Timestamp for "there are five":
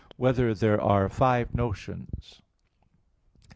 0.55-1.53